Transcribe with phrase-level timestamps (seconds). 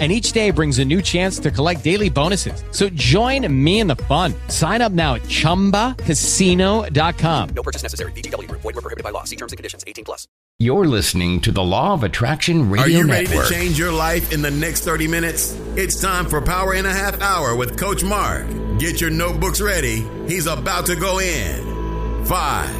[0.00, 2.64] and each day brings a new chance to collect daily bonuses.
[2.72, 4.34] So join me in the fun.
[4.48, 7.48] Sign up now at ChumbaCasino.com.
[7.54, 8.10] No purchase necessary.
[8.12, 8.50] VGW.
[8.50, 9.22] Void were prohibited by law.
[9.22, 9.84] See terms and conditions.
[9.86, 10.26] 18 plus.
[10.60, 12.86] You're listening to the Law of Attraction Radio Network.
[12.86, 13.38] Are you Network.
[13.38, 15.52] ready to change your life in the next 30 minutes?
[15.76, 18.46] It's time for Power in a Half Hour with Coach Mark.
[18.78, 20.04] Get your notebooks ready.
[20.28, 22.24] He's about to go in.
[22.24, 22.70] Five,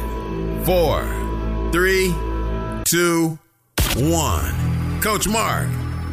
[0.65, 1.03] four,
[1.73, 2.13] three,
[2.85, 3.37] two,
[3.97, 5.01] one.
[5.01, 5.67] Coach Mark,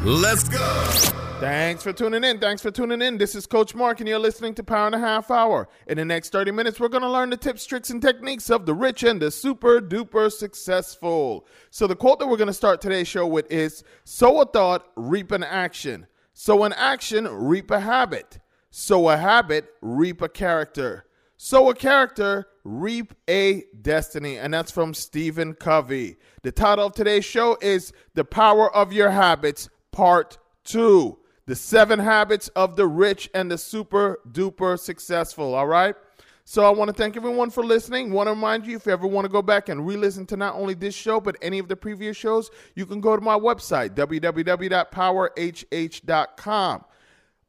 [0.05, 1.12] let's go.
[1.41, 2.38] Thanks for tuning in.
[2.38, 3.19] Thanks for tuning in.
[3.19, 5.69] This is Coach Mark, and you're listening to Power in a Half Hour.
[5.88, 8.65] In the next 30 minutes, we're going to learn the tips, tricks, and techniques of
[8.65, 11.47] the rich and the super duper successful.
[11.70, 14.87] So, the quote that we're going to start today's show with is Sow a thought,
[14.95, 16.06] reap an action.
[16.33, 18.39] Sow an action, reap a habit.
[18.70, 21.06] Sow a habit, reap a character.
[21.36, 24.39] Sow a character, reap a destiny.
[24.39, 26.19] And that's from Stephen Covey.
[26.42, 31.98] The title of today's show is The Power of Your Habits, Part 2 the seven
[31.98, 35.55] habits of the rich and the super duper successful.
[35.55, 35.97] All right.
[36.45, 38.13] So I want to thank everyone for listening.
[38.13, 40.57] Want to remind you if you ever want to go back and re-listen to not
[40.57, 43.91] only this show but any of the previous shows, you can go to my website
[43.91, 46.85] www.powerhh.com.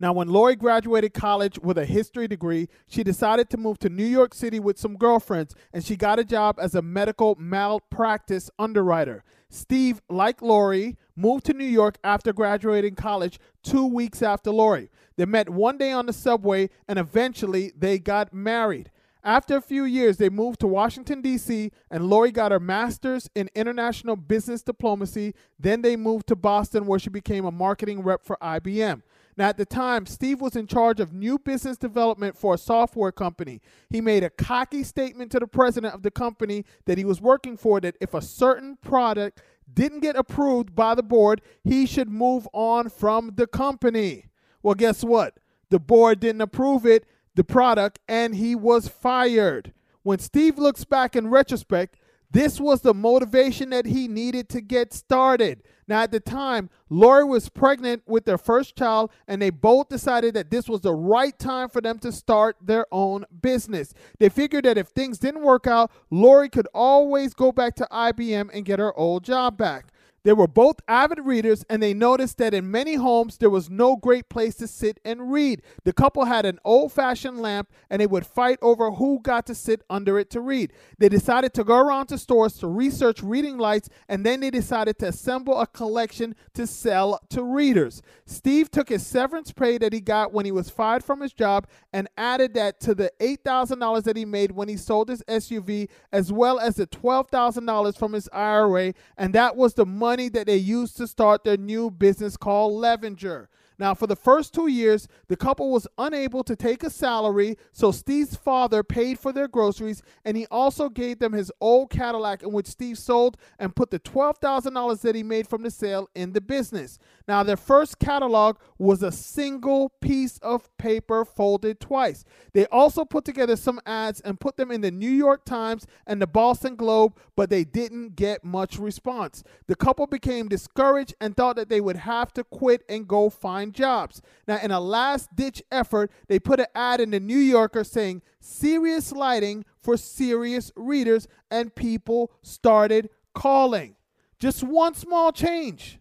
[0.01, 4.05] Now, when Lori graduated college with a history degree, she decided to move to New
[4.05, 9.25] York City with some girlfriends, and she got a job as a medical malpractice underwriter.
[9.51, 14.89] Steve, like Lori, moved to New York after graduating college two weeks after Lori.
[15.17, 18.93] They met one day on the subway, and eventually they got married.
[19.25, 23.51] After a few years, they moved to Washington, D.C., and Lori got her master's in
[23.55, 25.35] international business diplomacy.
[25.59, 29.03] Then they moved to Boston, where she became a marketing rep for IBM.
[29.39, 33.13] Now, at the time, Steve was in charge of new business development for a software
[33.13, 33.61] company.
[33.89, 37.57] He made a cocky statement to the president of the company that he was working
[37.57, 39.41] for that if a certain product
[39.73, 44.27] didn't get approved by the board, he should move on from the company.
[44.61, 45.39] Well, guess what?
[45.71, 47.07] The board didn't approve it,
[47.37, 49.73] the product, and he was fired.
[50.03, 51.97] When Steve looks back in retrospect,
[52.31, 55.63] this was the motivation that he needed to get started.
[55.87, 60.35] Now, at the time, Lori was pregnant with their first child, and they both decided
[60.35, 63.95] that this was the right time for them to start their own business.
[64.19, 68.51] They figured that if things didn't work out, Lori could always go back to IBM
[68.53, 69.87] and get her old job back.
[70.29, 73.97] They were both avid readers, and they noticed that in many homes there was no
[73.97, 75.63] great place to sit and read.
[75.85, 79.55] The couple had an old fashioned lamp, and they would fight over who got to
[79.55, 80.75] sit under it to read.
[80.99, 84.99] They decided to go around to stores to research reading lights, and then they decided
[84.99, 88.03] to assemble a collection to sell to readers.
[88.27, 91.67] Steve took his severance pay that he got when he was fired from his job
[91.95, 96.31] and added that to the $8,000 that he made when he sold his SUV, as
[96.31, 100.57] well as the $12,000 from his IRA, and that was the money money that they
[100.57, 103.49] used to start their new business called Levenger.
[103.79, 107.93] Now, for the first two years, the couple was unable to take a salary, so
[107.93, 112.53] Steve's father paid for their groceries, and he also gave them his old Cadillac, in
[112.53, 116.41] which Steve sold and put the $12,000 that he made from the sale in the
[116.41, 116.99] business.
[117.29, 122.25] Now, their first catalog was a single piece of paper folded twice.
[122.55, 126.21] They also put together some ads and put them in the New York Times and
[126.21, 129.45] the Boston Globe, but they didn't get much response.
[129.67, 133.68] The couple became discouraged and thought that they would have to quit and go find
[133.73, 134.23] jobs.
[134.47, 138.23] Now, in a last ditch effort, they put an ad in the New Yorker saying,
[138.41, 143.97] Serious lighting for serious readers, and people started calling.
[144.39, 145.99] Just one small change.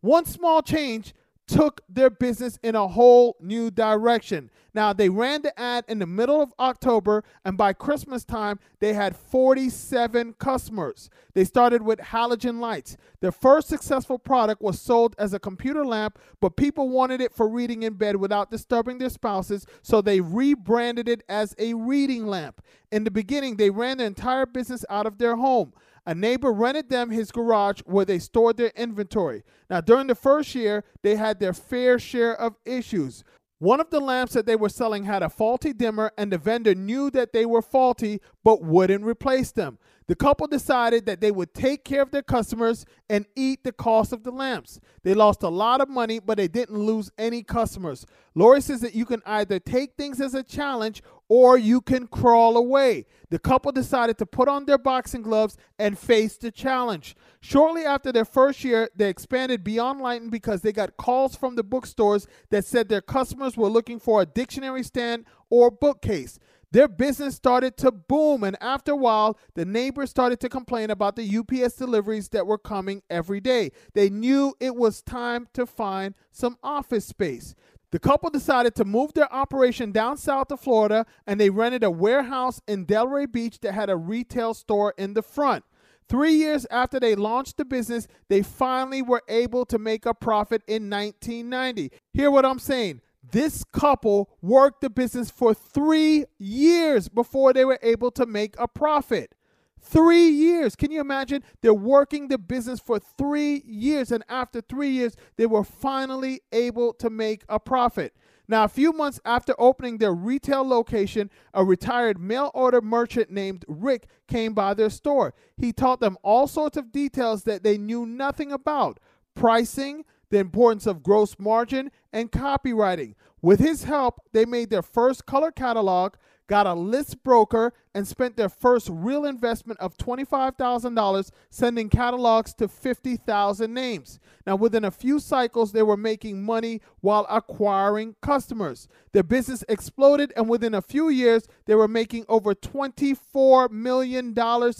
[0.00, 1.14] One small change
[1.48, 4.50] took their business in a whole new direction.
[4.74, 8.92] Now, they ran the ad in the middle of October, and by Christmas time, they
[8.92, 11.10] had 47 customers.
[11.32, 12.96] They started with halogen lights.
[13.20, 17.48] Their first successful product was sold as a computer lamp, but people wanted it for
[17.48, 22.62] reading in bed without disturbing their spouses, so they rebranded it as a reading lamp.
[22.92, 25.72] In the beginning, they ran their entire business out of their home.
[26.08, 29.42] A neighbor rented them his garage where they stored their inventory.
[29.68, 33.24] Now, during the first year, they had their fair share of issues.
[33.58, 36.74] One of the lamps that they were selling had a faulty dimmer, and the vendor
[36.74, 39.78] knew that they were faulty but wouldn't replace them.
[40.08, 44.10] The couple decided that they would take care of their customers and eat the cost
[44.10, 44.80] of the lamps.
[45.02, 48.06] They lost a lot of money, but they didn't lose any customers.
[48.34, 52.56] Lori says that you can either take things as a challenge or you can crawl
[52.56, 53.04] away.
[53.28, 57.14] The couple decided to put on their boxing gloves and face the challenge.
[57.40, 61.62] Shortly after their first year, they expanded beyond lighting because they got calls from the
[61.62, 66.38] bookstores that said their customers were looking for a dictionary stand or bookcase.
[66.70, 71.16] Their business started to boom, and after a while, the neighbors started to complain about
[71.16, 73.70] the UPS deliveries that were coming every day.
[73.94, 77.54] They knew it was time to find some office space.
[77.90, 81.90] The couple decided to move their operation down south to Florida and they rented a
[81.90, 85.64] warehouse in Delray Beach that had a retail store in the front.
[86.06, 90.62] Three years after they launched the business, they finally were able to make a profit
[90.66, 91.90] in 1990.
[92.12, 93.00] Hear what I'm saying?
[93.30, 98.68] This couple worked the business for three years before they were able to make a
[98.68, 99.34] profit.
[99.80, 100.74] Three years.
[100.76, 101.42] Can you imagine?
[101.60, 106.92] They're working the business for three years, and after three years, they were finally able
[106.94, 108.14] to make a profit.
[108.48, 113.64] Now, a few months after opening their retail location, a retired mail order merchant named
[113.68, 115.34] Rick came by their store.
[115.56, 119.00] He taught them all sorts of details that they knew nothing about
[119.34, 123.14] pricing, the importance of gross margin, and copywriting.
[123.40, 126.14] With his help, they made their first color catalog,
[126.48, 132.68] got a list broker, and spent their first real investment of $25,000 sending catalogs to
[132.68, 134.18] 50,000 names.
[134.46, 138.88] Now, within a few cycles, they were making money while acquiring customers.
[139.12, 144.34] Their business exploded, and within a few years, they were making over $24 million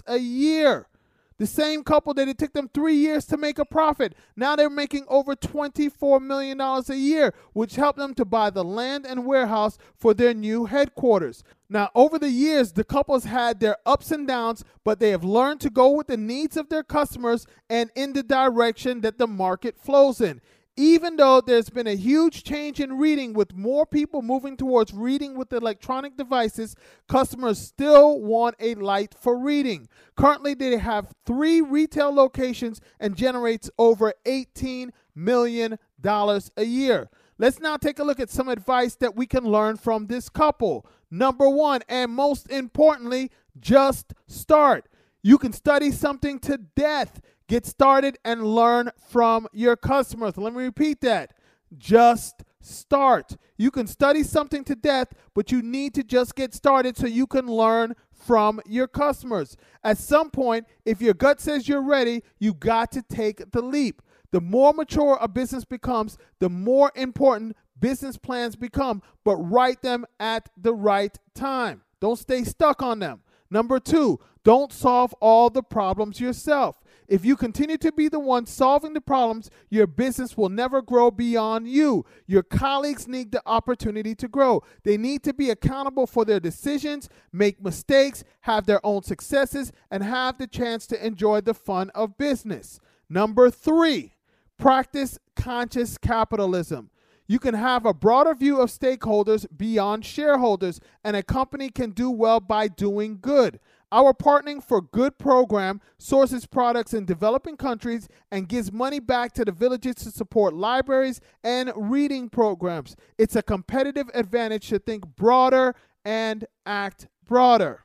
[0.06, 0.88] a year.
[1.38, 4.14] The same couple that it took them three years to make a profit.
[4.36, 9.06] Now they're making over $24 million a year, which helped them to buy the land
[9.06, 11.44] and warehouse for their new headquarters.
[11.70, 15.60] Now, over the years, the couples had their ups and downs, but they have learned
[15.60, 19.78] to go with the needs of their customers and in the direction that the market
[19.78, 20.40] flows in
[20.78, 25.36] even though there's been a huge change in reading with more people moving towards reading
[25.36, 26.76] with electronic devices,
[27.08, 29.88] customers still want a light for reading.
[30.16, 37.10] Currently, they have three retail locations and generates over $18 million a year.
[37.38, 40.86] Let's now take a look at some advice that we can learn from this couple.
[41.10, 44.88] Number one, and most importantly, just start.
[45.24, 47.20] You can study something to death.
[47.48, 50.36] Get started and learn from your customers.
[50.36, 51.32] Let me repeat that.
[51.76, 53.36] Just start.
[53.56, 57.26] You can study something to death, but you need to just get started so you
[57.26, 59.56] can learn from your customers.
[59.82, 64.02] At some point, if your gut says you're ready, you got to take the leap.
[64.30, 70.04] The more mature a business becomes, the more important business plans become, but write them
[70.20, 71.82] at the right time.
[72.00, 73.22] Don't stay stuck on them.
[73.50, 76.80] Number two, don't solve all the problems yourself.
[77.08, 81.10] If you continue to be the one solving the problems, your business will never grow
[81.10, 82.04] beyond you.
[82.26, 84.62] Your colleagues need the opportunity to grow.
[84.84, 90.02] They need to be accountable for their decisions, make mistakes, have their own successes, and
[90.02, 92.78] have the chance to enjoy the fun of business.
[93.08, 94.12] Number three,
[94.58, 96.90] practice conscious capitalism.
[97.26, 102.10] You can have a broader view of stakeholders beyond shareholders, and a company can do
[102.10, 103.60] well by doing good.
[103.90, 109.44] Our Partnering for Good program sources products in developing countries and gives money back to
[109.44, 112.96] the villages to support libraries and reading programs.
[113.16, 117.84] It's a competitive advantage to think broader and act broader.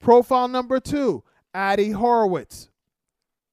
[0.00, 2.70] Profile number two Addie Horowitz.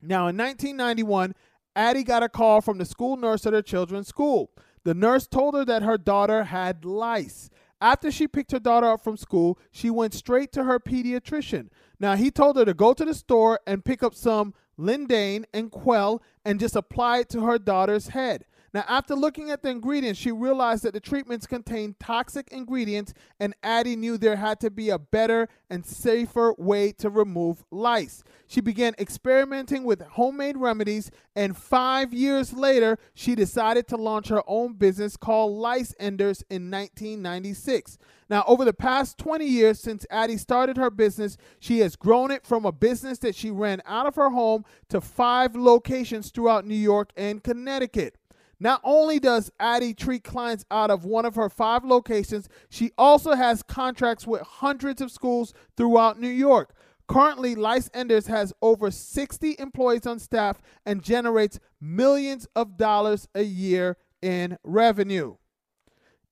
[0.02, 1.34] Now, in 1991,
[1.76, 4.52] Addie got a call from the school nurse at her children's school.
[4.86, 7.50] The nurse told her that her daughter had lice.
[7.86, 11.70] After she picked her daughter up from school, she went straight to her pediatrician.
[12.00, 15.70] Now, he told her to go to the store and pick up some Lindane and
[15.70, 18.46] Kwell and just apply it to her daughter's head.
[18.76, 23.56] Now, after looking at the ingredients, she realized that the treatments contained toxic ingredients, and
[23.64, 28.22] Addie knew there had to be a better and safer way to remove lice.
[28.48, 34.44] She began experimenting with homemade remedies, and five years later, she decided to launch her
[34.46, 37.98] own business called Lice Enders in 1996.
[38.30, 42.46] Now, over the past 20 years since Addie started her business, she has grown it
[42.46, 46.76] from a business that she ran out of her home to five locations throughout New
[46.76, 48.18] York and Connecticut.
[48.60, 53.34] Not only does Addie treat clients out of one of her five locations, she also
[53.34, 56.74] has contracts with hundreds of schools throughout New York.
[57.08, 63.44] Currently, Lice Enders has over 60 employees on staff and generates millions of dollars a
[63.44, 65.36] year in revenue.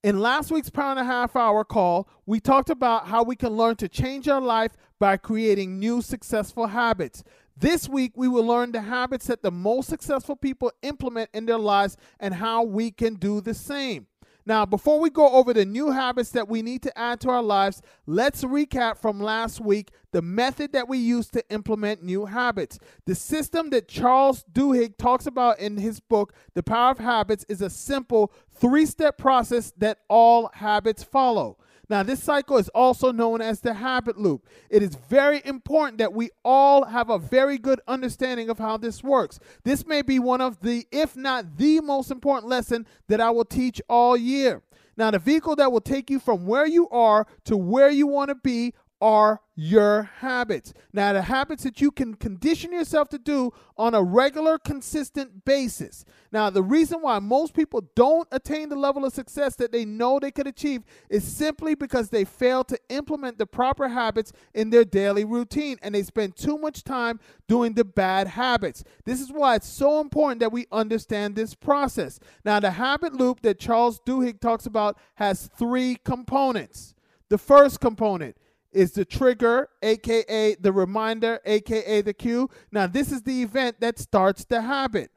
[0.02, 3.50] In last week's power in a half hour call, we talked about how we can
[3.50, 7.22] learn to change our life by creating new successful habits.
[7.56, 11.58] This week, we will learn the habits that the most successful people implement in their
[11.58, 14.06] lives and how we can do the same.
[14.46, 17.42] Now, before we go over the new habits that we need to add to our
[17.42, 22.78] lives, let's recap from last week the method that we use to implement new habits.
[23.06, 27.62] The system that Charles Duhigg talks about in his book, The Power of Habits, is
[27.62, 31.56] a simple three step process that all habits follow.
[31.88, 34.46] Now, this cycle is also known as the habit loop.
[34.70, 39.02] It is very important that we all have a very good understanding of how this
[39.02, 39.38] works.
[39.64, 43.44] This may be one of the, if not the most important lesson that I will
[43.44, 44.62] teach all year.
[44.96, 48.28] Now, the vehicle that will take you from where you are to where you want
[48.28, 50.72] to be are your habits.
[50.92, 56.04] Now, the habits that you can condition yourself to do on a regular, consistent basis.
[56.32, 60.18] Now, the reason why most people don't attain the level of success that they know
[60.18, 64.84] they could achieve is simply because they fail to implement the proper habits in their
[64.84, 68.84] daily routine and they spend too much time doing the bad habits.
[69.04, 72.18] This is why it's so important that we understand this process.
[72.44, 76.94] Now, the habit loop that Charles Duhigg talks about has three components.
[77.28, 78.36] The first component
[78.74, 82.50] is the trigger, aka the reminder, aka the cue.
[82.72, 85.10] Now, this is the event that starts the habit.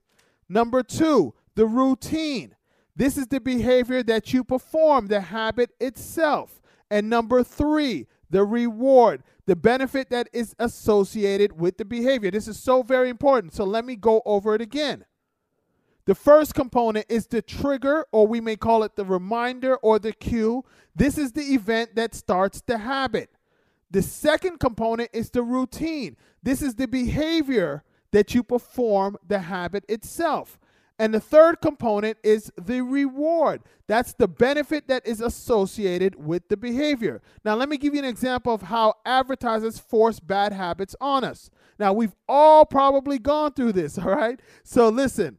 [0.48, 2.56] Number two, the routine.
[2.96, 6.62] This is the behavior that you perform, the habit itself.
[6.90, 12.32] And number three, the reward, the benefit that is associated with the behavior.
[12.32, 13.54] This is so very important.
[13.54, 15.06] So let me go over it again.
[16.06, 20.14] The first component is the trigger, or we may call it the reminder or the
[20.14, 20.64] cue.
[20.96, 23.30] This is the event that starts the habit.
[23.90, 26.18] The second component is the routine.
[26.44, 30.60] This is the behavior that you perform the habit itself.
[31.00, 33.62] And the third component is the reward.
[33.88, 37.22] That's the benefit that is associated with the behavior.
[37.46, 41.52] Now, let me give you an example of how advertisers force bad habits on us.
[41.78, 44.40] Now, we've all probably gone through this, all right?
[44.64, 45.38] So, listen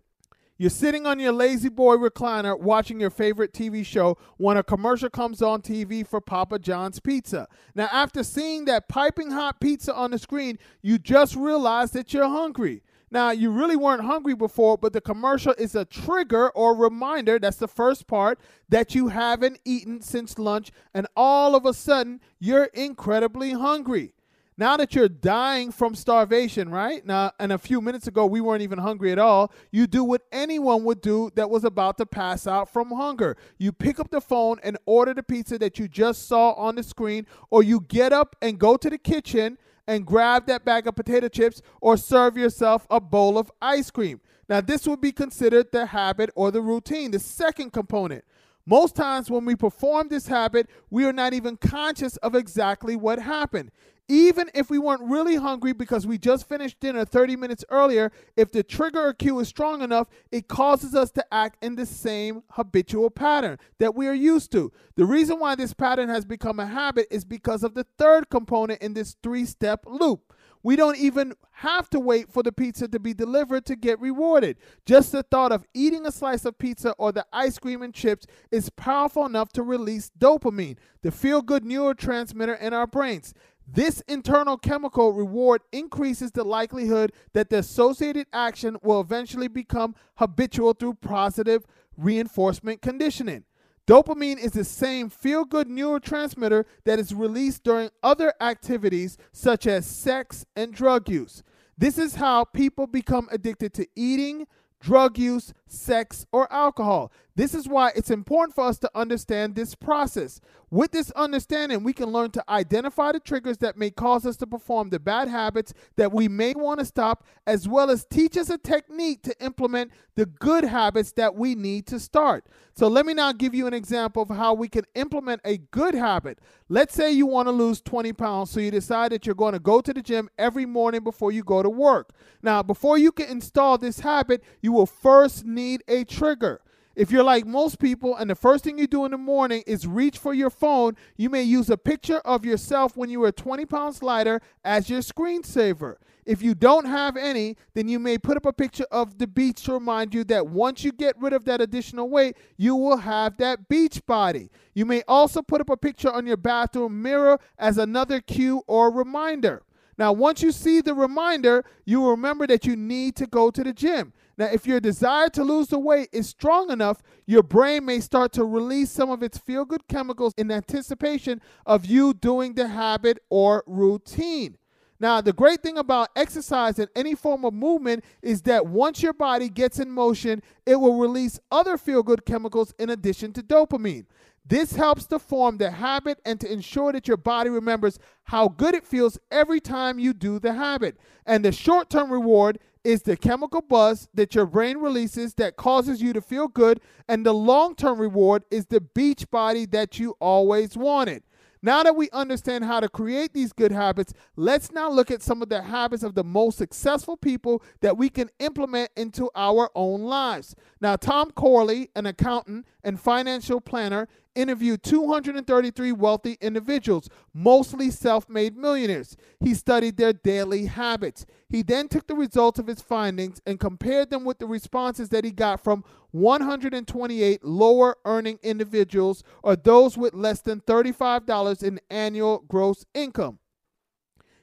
[0.59, 5.41] you're sitting on your La-Z-Boy recliner watching your favorite TV show when a commercial comes
[5.41, 7.47] on TV for Papa John's Pizza.
[7.77, 12.29] Now, after seeing that piping hot pizza on the screen, you just realize that you're
[12.29, 12.83] hungry.
[13.09, 17.57] Now, you really weren't hungry before, but the commercial is a trigger or reminder that's
[17.57, 22.65] the first part that you haven't eaten since lunch, and all of a sudden, you're
[22.65, 24.13] incredibly hungry
[24.59, 27.07] now that you're dying from starvation, right?
[27.07, 29.53] Now, and a few minutes ago, we weren't even hungry at all.
[29.71, 33.37] You do what anyone would do that was about to pass out from hunger.
[33.59, 36.83] You pick up the phone and order the pizza that you just saw on the
[36.83, 40.97] screen, or you get up and go to the kitchen and grab that bag of
[40.97, 44.21] potato chips or serve yourself a bowl of ice cream.
[44.49, 48.25] Now, this would be considered the habit or the routine, the second component.
[48.67, 53.21] Most times, when we perform this habit, we are not even conscious of exactly what
[53.21, 53.71] happened
[54.09, 58.51] even if we weren't really hungry because we just finished dinner 30 minutes earlier, if
[58.51, 62.43] the trigger or cue is strong enough, it causes us to act in the same
[62.51, 64.73] habitual pattern that we are used to.
[64.97, 68.81] The reason why this pattern has become a habit is because of the third component
[68.81, 70.33] in this three step loop.
[70.63, 74.57] We don't even have to wait for the pizza to be delivered to get rewarded.
[74.85, 78.27] Just the thought of eating a slice of pizza or the ice cream and chips
[78.51, 83.35] is powerful enough to release dopamine, the feel good neurotransmitter in our brains.
[83.71, 90.73] This internal chemical reward increases the likelihood that the associated action will eventually become habitual
[90.73, 93.45] through positive reinforcement conditioning.
[93.87, 99.87] Dopamine is the same feel good neurotransmitter that is released during other activities such as
[99.87, 101.43] sex and drug use.
[101.77, 104.47] This is how people become addicted to eating,
[104.81, 107.13] drug use, sex, or alcohol.
[107.39, 110.41] This is why it's important for us to understand this process.
[110.71, 114.47] With this understanding, we can learn to identify the triggers that may cause us to
[114.47, 118.51] perform the bad habits that we may want to stop, as well as teach us
[118.51, 122.45] a technique to implement the good habits that we need to start.
[122.75, 125.95] So, let me now give you an example of how we can implement a good
[125.95, 126.41] habit.
[126.69, 129.59] Let's say you want to lose 20 pounds, so you decide that you're going to
[129.61, 132.11] go to the gym every morning before you go to work.
[132.43, 136.61] Now, before you can install this habit, you will first need a trigger.
[136.95, 139.87] If you're like most people and the first thing you do in the morning is
[139.87, 143.67] reach for your phone, you may use a picture of yourself when you were 20
[143.67, 145.97] pounds lighter as your screensaver.
[146.27, 149.63] If you don't have any, then you may put up a picture of the beach
[149.65, 153.37] to remind you that once you get rid of that additional weight, you will have
[153.39, 154.51] that beach body.
[154.75, 158.91] You may also put up a picture on your bathroom mirror as another cue or
[158.91, 159.63] reminder.
[159.97, 163.65] Now, once you see the reminder, you will remember that you need to go to
[163.65, 164.13] the gym.
[164.39, 168.33] Now, if your desire to lose the weight is strong enough, your brain may start
[168.35, 173.19] to release some of its feel good chemicals in anticipation of you doing the habit
[173.31, 174.57] or routine.
[175.01, 179.13] Now, the great thing about exercise and any form of movement is that once your
[179.13, 184.07] body gets in motion, it will release other feel good chemicals in addition to dopamine.
[184.49, 188.75] This helps to form the habit and to ensure that your body remembers how good
[188.75, 190.97] it feels every time you do the habit.
[191.27, 196.01] And the short term reward is the chemical buzz that your brain releases that causes
[196.01, 196.81] you to feel good.
[197.09, 201.23] And the long term reward is the beach body that you always wanted.
[201.61, 205.43] Now that we understand how to create these good habits, let's now look at some
[205.43, 210.03] of the habits of the most successful people that we can implement into our own
[210.03, 210.55] lives.
[210.81, 218.57] Now, Tom Corley, an accountant and financial planner, interviewed 233 wealthy individuals, mostly self made
[218.57, 219.17] millionaires.
[219.41, 221.27] He studied their daily habits.
[221.49, 225.25] He then took the results of his findings and compared them with the responses that
[225.25, 232.45] he got from 128 lower earning individuals or those with less than $35 in annual
[232.49, 233.39] gross income.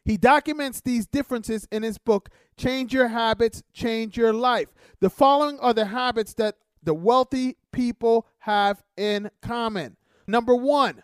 [0.03, 4.67] He documents these differences in his book, Change Your Habits, Change Your Life.
[4.99, 9.97] The following are the habits that the wealthy people have in common.
[10.27, 11.03] Number one,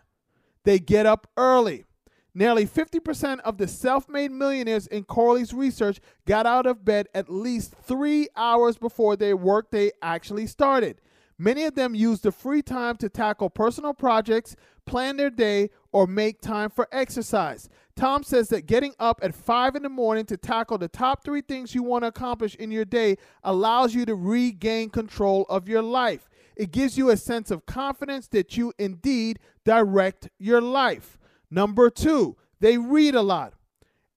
[0.64, 1.86] they get up early.
[2.34, 7.30] Nearly 50% of the self made millionaires in Corley's research got out of bed at
[7.30, 11.02] least three hours before their workday actually started.
[11.42, 16.06] Many of them use the free time to tackle personal projects, plan their day, or
[16.06, 17.68] make time for exercise.
[17.96, 21.42] Tom says that getting up at 5 in the morning to tackle the top three
[21.42, 25.82] things you want to accomplish in your day allows you to regain control of your
[25.82, 26.30] life.
[26.56, 31.18] It gives you a sense of confidence that you indeed direct your life.
[31.50, 33.56] Number two, they read a lot.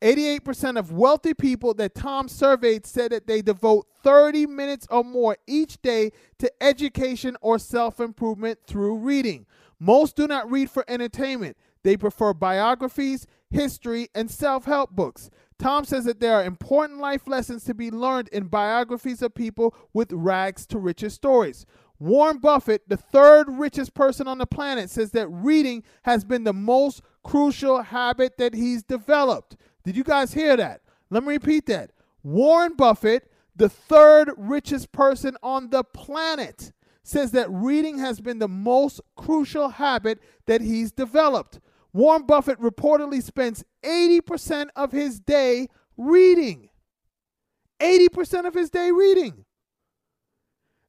[0.05, 5.39] 88% of wealthy people that Tom surveyed said that they devote 30 minutes or more
[5.47, 9.47] each day to education or self improvement through reading.
[9.81, 15.31] Most do not read for entertainment, they prefer biographies, history, and self help books.
[15.59, 19.75] Tom says that there are important life lessons to be learned in biographies of people
[19.95, 21.65] with rags to riches stories.
[21.99, 26.53] Warren Buffett, the third richest person on the planet, says that reading has been the
[26.53, 29.57] most crucial habit that he's developed.
[29.85, 30.81] Did you guys hear that?
[31.11, 31.93] Let me repeat that.
[32.23, 38.49] Warren Buffett, the third richest person on the planet, says that reading has been the
[38.49, 41.61] most crucial habit that he's developed.
[41.93, 46.71] Warren Buffett reportedly spends 80% of his day reading.
[47.79, 49.45] 80% of his day reading.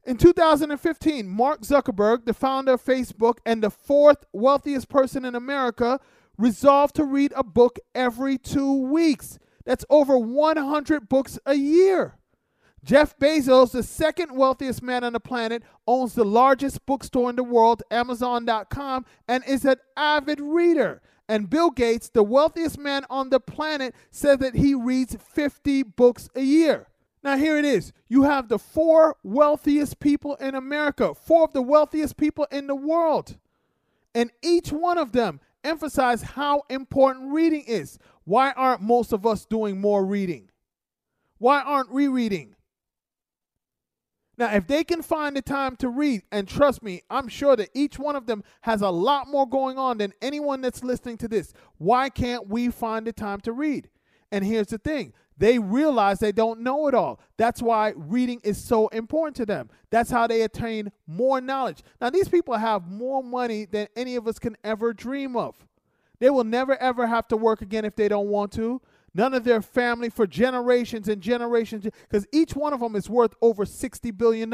[0.05, 5.99] In 2015, Mark Zuckerberg, the founder of Facebook and the fourth wealthiest person in America,
[6.37, 9.39] resolved to read a book every two weeks.
[9.65, 12.17] That's over 100 books a year.
[12.83, 17.43] Jeff Bezos, the second wealthiest man on the planet, owns the largest bookstore in the
[17.43, 21.01] world, Amazon.com, and is an avid reader.
[21.27, 26.29] And Bill Gates, the wealthiest man on the planet, says that he reads 50 books
[26.35, 26.87] a year.
[27.23, 27.91] Now, here it is.
[28.07, 32.75] You have the four wealthiest people in America, four of the wealthiest people in the
[32.75, 33.37] world.
[34.13, 37.97] And each one of them emphasize how important reading is.
[38.23, 40.49] Why aren't most of us doing more reading?
[41.37, 42.55] Why aren't we reading?
[44.37, 47.69] Now, if they can find the time to read, and trust me, I'm sure that
[47.73, 51.27] each one of them has a lot more going on than anyone that's listening to
[51.27, 51.53] this.
[51.77, 53.89] Why can't we find the time to read?
[54.31, 57.19] And here's the thing they realize they don't know it all.
[57.37, 59.69] That's why reading is so important to them.
[59.89, 61.83] That's how they attain more knowledge.
[61.99, 65.55] Now, these people have more money than any of us can ever dream of.
[66.19, 68.81] They will never, ever have to work again if they don't want to.
[69.13, 73.33] None of their family for generations and generations, because each one of them is worth
[73.41, 74.53] over $60 billion.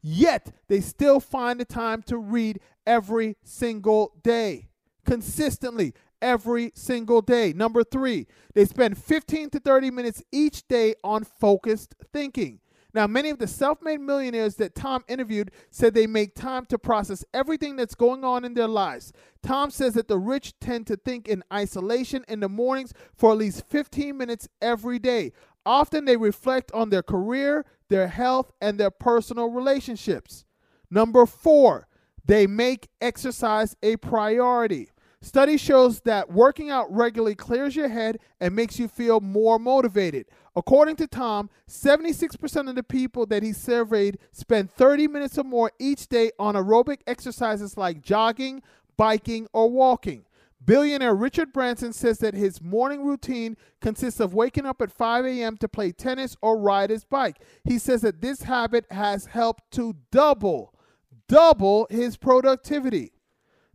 [0.00, 4.68] Yet, they still find the time to read every single day,
[5.04, 7.52] consistently every single day.
[7.52, 12.60] Number three, they spend 15 to 30 minutes each day on focused thinking.
[12.92, 16.78] Now, many of the self made millionaires that Tom interviewed said they make time to
[16.78, 19.12] process everything that's going on in their lives.
[19.42, 23.38] Tom says that the rich tend to think in isolation in the mornings for at
[23.38, 25.32] least 15 minutes every day.
[25.64, 30.44] Often they reflect on their career, their health, and their personal relationships.
[30.90, 31.86] Number four,
[32.24, 34.90] they make exercise a priority.
[35.22, 40.26] Study shows that working out regularly clears your head and makes you feel more motivated.
[40.56, 45.72] According to Tom, 76% of the people that he surveyed spend 30 minutes or more
[45.78, 48.62] each day on aerobic exercises like jogging,
[48.96, 50.24] biking, or walking.
[50.64, 55.56] Billionaire Richard Branson says that his morning routine consists of waking up at 5 a.m.
[55.58, 57.36] to play tennis or ride his bike.
[57.64, 60.74] He says that this habit has helped to double,
[61.28, 63.12] double his productivity.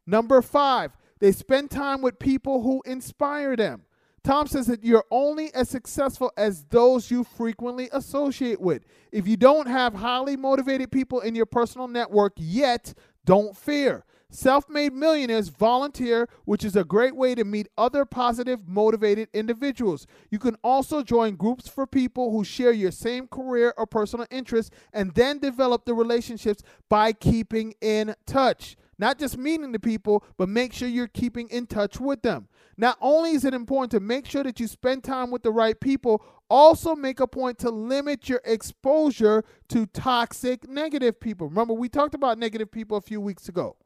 [0.06, 3.84] Number five, they spend time with people who inspire them.
[4.24, 8.84] Tom says that you're only as successful as those you frequently associate with.
[9.12, 14.04] If you don't have highly motivated people in your personal network yet, don't fear.
[14.32, 20.08] Self made millionaires volunteer, which is a great way to meet other positive, motivated individuals.
[20.30, 24.76] You can also join groups for people who share your same career or personal interests
[24.92, 28.76] and then develop the relationships by keeping in touch.
[28.98, 32.48] Not just meeting the people, but make sure you're keeping in touch with them.
[32.78, 35.80] Not only is it important to make sure that you spend time with the right
[35.80, 41.48] people, also make a point to limit your exposure to toxic negative people.
[41.48, 43.78] Remember, we talked about negative people a few weeks ago.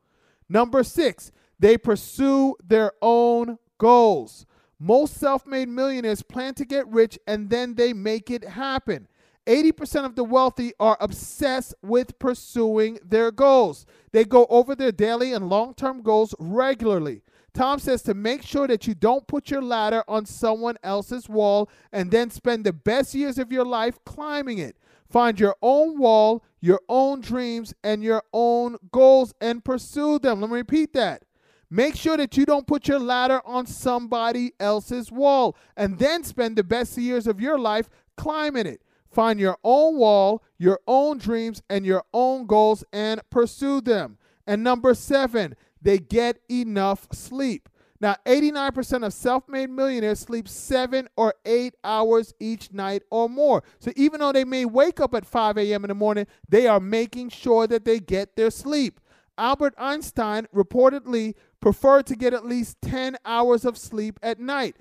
[0.48, 4.46] Number six, they pursue their own goals.
[4.80, 9.09] Most self made millionaires plan to get rich and then they make it happen.
[9.50, 13.88] 80% of the wealthy are obsessed with pursuing their goals.
[14.12, 17.24] They go over their daily and long term goals regularly.
[17.56, 21.68] Tom says to make sure that you don't put your ladder on someone else's wall
[21.92, 24.78] and then spend the best years of your life climbing it.
[25.10, 30.42] Find your own wall, your own dreams, and your own goals and pursue them.
[30.42, 31.24] Let me repeat that.
[31.72, 36.56] Make sure that you don't put your ladder on somebody else's wall and then spend
[36.56, 38.84] the best years of your life climbing it.
[39.12, 44.18] Find your own wall, your own dreams, and your own goals and pursue them.
[44.46, 47.70] And number seven, they get enough sleep.
[48.02, 53.64] Now, 89% of self made millionaires sleep seven or eight hours each night or more.
[53.80, 55.84] So, even though they may wake up at 5 a.m.
[55.84, 59.02] in the morning, they are making sure that they get their sleep.
[59.38, 64.76] Albert Einstein reportedly preferred to get at least 10 hours of sleep at night.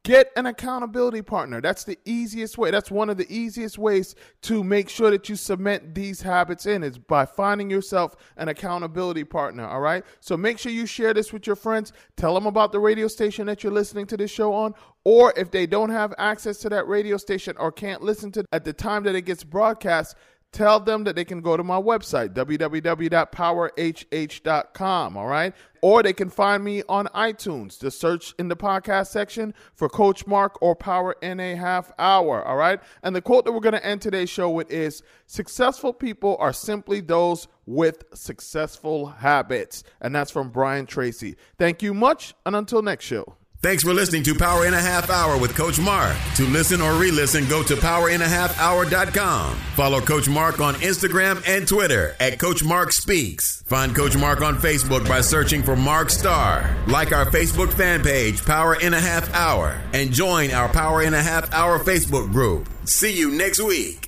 [0.08, 1.60] Get an accountability partner.
[1.60, 2.70] That's the easiest way.
[2.70, 6.82] That's one of the easiest ways to make sure that you cement these habits in
[6.82, 9.66] is by finding yourself an accountability partner.
[9.66, 10.02] All right.
[10.20, 11.92] So make sure you share this with your friends.
[12.16, 14.72] Tell them about the radio station that you're listening to this show on.
[15.04, 18.64] Or if they don't have access to that radio station or can't listen to at
[18.64, 20.16] the time that it gets broadcast,
[20.52, 25.54] tell them that they can go to my website, www.powerhh.com, all right?
[25.80, 27.80] Or they can find me on iTunes.
[27.80, 32.44] Just search in the podcast section for Coach Mark or Power in a Half Hour,
[32.44, 32.80] all right?
[33.02, 36.52] And the quote that we're going to end today's show with is Successful people are
[36.52, 39.84] simply those with successful habits.
[40.00, 41.36] And that's from Brian Tracy.
[41.58, 43.37] Thank you much, and until next show.
[43.60, 46.14] Thanks for listening to Power in a Half Hour with Coach Mark.
[46.36, 49.56] To listen or re-listen, go to powerinahalfhour.com.
[49.74, 53.62] Follow Coach Mark on Instagram and Twitter at Coach Mark Speaks.
[53.62, 56.72] Find Coach Mark on Facebook by searching for Mark Starr.
[56.86, 61.12] Like our Facebook fan page, Power in a Half Hour, and join our Power in
[61.12, 62.68] a Half Hour Facebook group.
[62.84, 64.07] See you next week.